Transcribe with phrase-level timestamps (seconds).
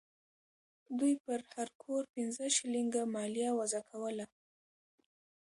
[0.97, 4.25] دوی پر هر کور پنځه شلینګه مالیه وضع کوله.